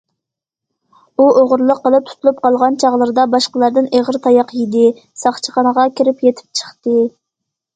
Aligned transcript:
ئۇ 1.17 1.25
ئوغرىلىق 1.41 1.81
قىلىپ 1.83 2.07
تۇتۇلۇپ 2.07 2.39
قالغان 2.47 2.77
چاغلىرىدا 2.85 3.27
باشقىلاردىن 3.35 3.91
ئېغىر 3.99 4.19
تاياق 4.25 4.55
يېدى، 4.63 4.83
ساقچىخانىغا 5.25 5.87
كىرىپ 6.01 6.25
يېتىپ 6.31 6.61
چىقتى. 6.63 6.99